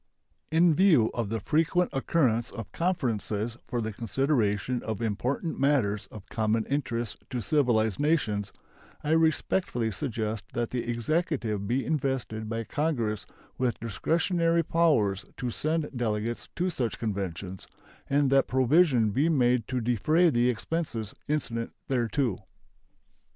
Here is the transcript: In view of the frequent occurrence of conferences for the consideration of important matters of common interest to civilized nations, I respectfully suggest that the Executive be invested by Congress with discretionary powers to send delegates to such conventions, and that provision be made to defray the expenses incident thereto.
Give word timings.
In 0.49 0.73
view 0.73 1.11
of 1.13 1.29
the 1.29 1.39
frequent 1.39 1.91
occurrence 1.93 2.49
of 2.49 2.71
conferences 2.71 3.55
for 3.67 3.81
the 3.81 3.93
consideration 3.93 4.81
of 4.81 4.99
important 4.99 5.59
matters 5.59 6.07
of 6.07 6.25
common 6.25 6.65
interest 6.65 7.17
to 7.29 7.39
civilized 7.39 7.99
nations, 7.99 8.51
I 9.03 9.11
respectfully 9.11 9.91
suggest 9.91 10.45
that 10.53 10.71
the 10.71 10.89
Executive 10.89 11.67
be 11.67 11.85
invested 11.85 12.49
by 12.49 12.63
Congress 12.63 13.27
with 13.59 13.79
discretionary 13.79 14.63
powers 14.63 15.23
to 15.37 15.51
send 15.51 15.91
delegates 15.95 16.49
to 16.55 16.71
such 16.71 16.97
conventions, 16.97 17.67
and 18.09 18.31
that 18.31 18.47
provision 18.47 19.11
be 19.11 19.29
made 19.29 19.67
to 19.67 19.81
defray 19.81 20.31
the 20.31 20.49
expenses 20.49 21.13
incident 21.27 21.73
thereto. 21.89 22.37